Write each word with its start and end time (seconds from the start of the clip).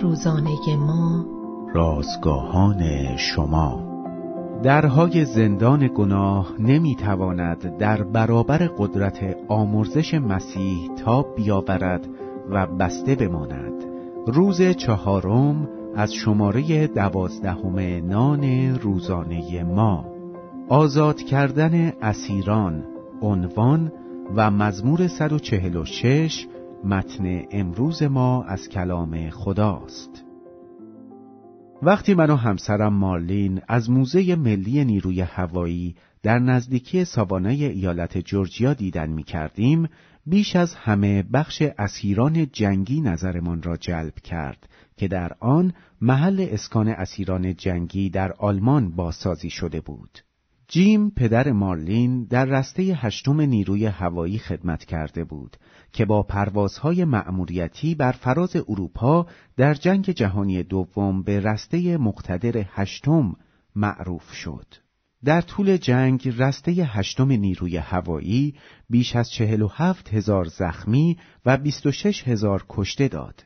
روزانه 0.00 0.76
ما. 0.78 1.24
رازگاهان 1.74 3.16
شما. 3.16 3.92
درهای 4.62 5.24
زندان 5.24 5.90
گناه 5.94 6.52
نمی‌تواند 6.58 7.76
در 7.76 8.02
برابر 8.02 8.58
قدرت 8.58 9.36
آمرزش 9.48 10.14
مسیح 10.14 10.90
تا 11.04 11.22
بیاورد 11.22 12.08
و 12.50 12.66
بسته 12.66 13.14
بماند. 13.14 13.84
روز 14.26 14.62
چهارم 14.62 15.68
از 15.96 16.14
شماره 16.14 16.86
دوازدهم 16.86 17.78
نان 18.08 18.74
روزانه 18.74 19.64
ما. 19.64 20.04
آزاد 20.68 21.16
کردن 21.16 21.92
اسیران 22.02 22.84
عنوان 23.22 23.92
و 24.36 24.50
مزمور 24.50 25.06
146 25.06 26.46
متن 26.84 27.42
امروز 27.50 28.02
ما 28.02 28.44
از 28.44 28.68
کلام 28.68 29.30
خداست 29.30 30.24
وقتی 31.82 32.14
من 32.14 32.30
و 32.30 32.36
همسرم 32.36 32.92
مارلین 32.92 33.60
از 33.68 33.90
موزه 33.90 34.36
ملی 34.36 34.84
نیروی 34.84 35.20
هوایی 35.20 35.96
در 36.22 36.38
نزدیکی 36.38 37.04
ساوانای 37.04 37.64
ایالت 37.64 38.18
جورجیا 38.18 38.74
دیدن 38.74 39.10
می 39.10 39.22
کردیم 39.22 39.88
بیش 40.26 40.56
از 40.56 40.74
همه 40.74 41.22
بخش 41.22 41.62
اسیران 41.78 42.46
جنگی 42.52 43.00
نظرمان 43.00 43.62
را 43.62 43.76
جلب 43.76 44.14
کرد 44.14 44.68
که 44.96 45.08
در 45.08 45.32
آن 45.40 45.72
محل 46.00 46.46
اسکان 46.50 46.88
اسیران 46.88 47.54
جنگی 47.54 48.10
در 48.10 48.32
آلمان 48.32 48.90
بازسازی 48.90 49.50
شده 49.50 49.80
بود. 49.80 50.18
جیم 50.68 51.10
پدر 51.10 51.52
مارلین 51.52 52.24
در 52.24 52.44
رسته 52.44 52.82
هشتم 52.82 53.40
نیروی 53.40 53.86
هوایی 53.86 54.38
خدمت 54.38 54.84
کرده 54.84 55.24
بود 55.24 55.56
که 55.92 56.04
با 56.04 56.22
پروازهای 56.22 57.04
مأموریتی 57.04 57.94
بر 57.94 58.12
فراز 58.12 58.56
اروپا 58.56 59.26
در 59.56 59.74
جنگ 59.74 60.10
جهانی 60.10 60.62
دوم 60.62 61.22
به 61.22 61.40
رسته 61.40 61.96
مقتدر 61.96 62.64
هشتم 62.68 63.36
معروف 63.76 64.32
شد. 64.32 64.66
در 65.24 65.40
طول 65.40 65.76
جنگ 65.76 66.34
رسته 66.38 66.72
هشتم 66.72 67.32
نیروی 67.32 67.76
هوایی 67.76 68.54
بیش 68.90 69.16
از 69.16 69.30
چهل 69.30 69.62
و 69.62 69.68
هفت 69.68 70.14
هزار 70.14 70.44
زخمی 70.44 71.18
و 71.46 71.56
بیست 71.56 71.86
و 71.86 71.92
شش 71.92 72.28
هزار 72.28 72.64
کشته 72.68 73.08
داد. 73.08 73.44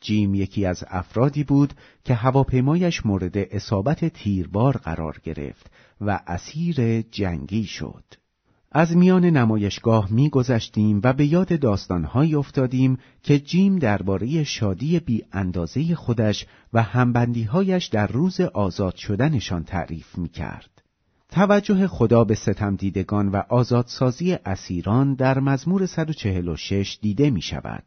جیم 0.00 0.34
یکی 0.34 0.66
از 0.66 0.84
افرادی 0.88 1.44
بود 1.44 1.72
که 2.04 2.14
هواپیمایش 2.14 3.06
مورد 3.06 3.38
اصابت 3.38 4.04
تیربار 4.04 4.76
قرار 4.76 5.20
گرفت 5.24 5.70
و 6.00 6.20
اسیر 6.26 7.02
جنگی 7.02 7.64
شد. 7.64 8.04
از 8.72 8.96
میان 8.96 9.24
نمایشگاه 9.24 10.12
میگذشتیم 10.12 11.00
و 11.04 11.12
به 11.12 11.26
یاد 11.26 11.60
داستانهایی 11.60 12.34
افتادیم 12.34 12.98
که 13.22 13.38
جیم 13.38 13.78
درباره 13.78 14.44
شادی 14.44 15.00
بی 15.00 15.24
اندازه 15.32 15.94
خودش 15.94 16.46
و 16.72 16.82
همبندیهایش 16.82 17.86
در 17.86 18.06
روز 18.06 18.40
آزاد 18.40 18.94
شدنشان 18.94 19.64
تعریف 19.64 20.18
می 20.18 20.28
کرد. 20.28 20.70
توجه 21.30 21.86
خدا 21.86 22.24
به 22.24 22.34
ستم 22.34 22.76
دیدگان 22.76 23.28
و 23.28 23.42
آزادسازی 23.48 24.32
اسیران 24.32 25.14
در 25.14 25.40
مزمور 25.40 25.86
146 25.86 26.98
دیده 27.02 27.30
می 27.30 27.42
شود. 27.42 27.84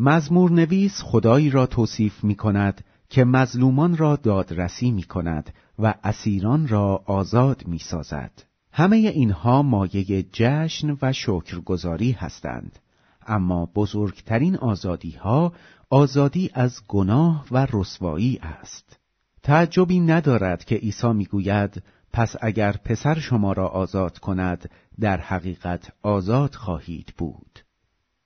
مزمور 0.00 0.50
نویس 0.50 1.02
خدایی 1.02 1.50
را 1.50 1.66
توصیف 1.66 2.24
می 2.24 2.34
کند 2.34 2.84
که 3.08 3.24
مظلومان 3.24 3.96
را 3.96 4.16
دادرسی 4.16 4.90
می 4.90 5.02
کند 5.02 5.50
و 5.78 5.94
اسیران 6.04 6.68
را 6.68 7.02
آزاد 7.06 7.66
می 7.66 7.78
سازد. 7.78 8.30
همه 8.72 8.96
اینها 8.96 9.62
مایه 9.62 10.22
جشن 10.32 10.96
و 11.02 11.12
شکرگزاری 11.12 12.12
هستند. 12.12 12.78
اما 13.26 13.66
بزرگترین 13.74 14.56
آزادی 14.56 15.10
ها 15.10 15.52
آزادی 15.90 16.50
از 16.54 16.80
گناه 16.88 17.46
و 17.50 17.66
رسوایی 17.72 18.38
است. 18.42 18.98
تعجبی 19.42 20.00
ندارد 20.00 20.64
که 20.64 20.74
عیسی 20.74 21.12
می‌گوید 21.12 21.82
پس 22.12 22.36
اگر 22.40 22.72
پسر 22.72 23.18
شما 23.18 23.52
را 23.52 23.68
آزاد 23.68 24.18
کند 24.18 24.70
در 25.00 25.20
حقیقت 25.20 25.92
آزاد 26.02 26.54
خواهید 26.54 27.14
بود. 27.18 27.67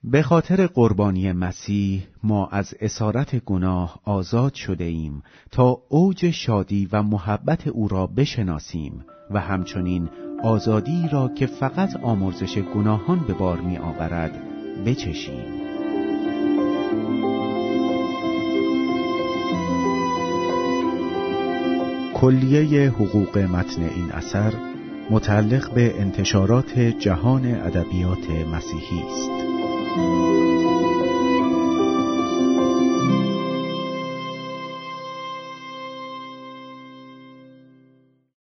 به 0.05 0.23
خاطر 0.23 0.67
قربانی 0.67 1.33
مسیح 1.33 2.03
ما 2.23 2.47
از 2.47 2.75
اسارت 2.81 3.37
گناه 3.37 4.01
آزاد 4.05 4.55
شده 4.55 4.85
ایم 4.85 5.23
تا 5.51 5.83
اوج 5.89 6.31
شادی 6.31 6.89
و 6.93 7.03
محبت 7.03 7.69
او 7.69 7.89
را 7.89 8.07
بشناسیم 8.07 9.05
و 9.31 9.41
همچنین 9.41 10.09
آزادی 10.43 11.09
را 11.13 11.29
که 11.29 11.47
فقط 11.47 11.97
آمرزش 11.97 12.59
گناهان 12.59 13.25
به 13.27 13.33
بار 13.35 13.61
می 13.61 13.77
آورد 13.77 14.33
بچشیم. 14.87 15.63
کلیه 22.15 22.91
حقوق 22.91 23.39
متن 23.39 23.83
این 23.83 24.13
اثر 24.13 24.53
متعلق 25.11 25.75
به 25.75 26.01
انتشارات 26.01 26.79
جهان 26.79 27.55
ادبیات 27.55 28.31
مسیحی 28.31 29.03
است. 29.11 29.52
Thank 29.95 30.07
you. 30.07 30.42